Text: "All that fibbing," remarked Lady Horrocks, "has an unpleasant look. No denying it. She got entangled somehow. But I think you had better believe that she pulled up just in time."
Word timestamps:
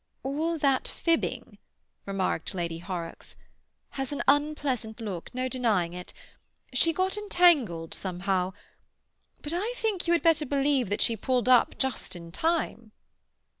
"All 0.23 0.57
that 0.57 0.87
fibbing," 0.87 1.59
remarked 2.07 2.55
Lady 2.55 2.79
Horrocks, 2.79 3.35
"has 3.89 4.11
an 4.11 4.23
unpleasant 4.27 4.99
look. 4.99 5.31
No 5.31 5.47
denying 5.47 5.93
it. 5.93 6.11
She 6.73 6.91
got 6.91 7.17
entangled 7.17 7.93
somehow. 7.93 8.53
But 9.43 9.53
I 9.53 9.73
think 9.75 10.07
you 10.07 10.13
had 10.13 10.23
better 10.23 10.47
believe 10.47 10.89
that 10.89 11.01
she 11.01 11.15
pulled 11.15 11.47
up 11.47 11.77
just 11.77 12.15
in 12.15 12.31
time." 12.31 12.93